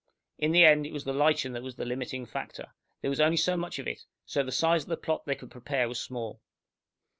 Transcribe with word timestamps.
In 0.39 0.51
the 0.51 0.65
end, 0.65 0.87
it 0.87 0.93
was 0.93 1.03
the 1.03 1.13
lichen 1.13 1.53
that 1.53 1.61
was 1.61 1.75
the 1.75 1.85
limiting 1.85 2.25
factor. 2.25 2.73
There 3.01 3.09
was 3.11 3.19
only 3.19 3.37
so 3.37 3.55
much 3.55 3.77
of 3.77 3.85
it, 3.85 4.07
so 4.25 4.41
the 4.41 4.51
size 4.51 4.81
of 4.81 4.89
the 4.89 4.97
plot 4.97 5.25
that 5.27 5.31
they 5.31 5.35
could 5.37 5.51
prepare 5.51 5.87
was 5.87 5.99
small. 5.99 6.41